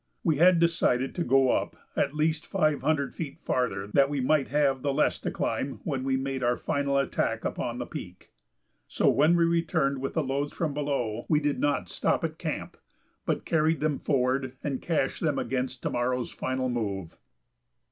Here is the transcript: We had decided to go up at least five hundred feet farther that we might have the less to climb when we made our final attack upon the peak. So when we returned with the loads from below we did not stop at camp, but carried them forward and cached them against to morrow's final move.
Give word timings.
We 0.23 0.37
had 0.37 0.57
decided 0.59 1.13
to 1.13 1.23
go 1.23 1.51
up 1.51 1.75
at 1.95 2.15
least 2.15 2.47
five 2.47 2.81
hundred 2.81 3.13
feet 3.13 3.37
farther 3.37 3.85
that 3.93 4.09
we 4.09 4.19
might 4.19 4.47
have 4.47 4.81
the 4.81 4.91
less 4.91 5.19
to 5.19 5.29
climb 5.29 5.79
when 5.83 6.03
we 6.03 6.17
made 6.17 6.41
our 6.41 6.57
final 6.57 6.97
attack 6.97 7.45
upon 7.45 7.77
the 7.77 7.85
peak. 7.85 8.31
So 8.87 9.11
when 9.11 9.35
we 9.35 9.43
returned 9.45 9.99
with 10.01 10.15
the 10.15 10.23
loads 10.23 10.53
from 10.53 10.73
below 10.73 11.27
we 11.29 11.39
did 11.39 11.59
not 11.59 11.87
stop 11.87 12.23
at 12.23 12.39
camp, 12.39 12.77
but 13.27 13.45
carried 13.45 13.79
them 13.79 13.99
forward 13.99 14.53
and 14.63 14.81
cached 14.81 15.21
them 15.21 15.37
against 15.37 15.83
to 15.83 15.91
morrow's 15.91 16.31
final 16.31 16.67
move. 16.67 17.15